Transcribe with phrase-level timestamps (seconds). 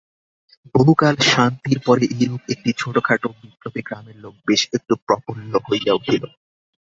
[0.75, 6.23] বহুকাল শান্তির পরে এইরূপ একটি ছোটোখাটো বিপ্লবে গ্রামের লোক বেশ একটু প্রফুল্ল হইয়া উঠিল।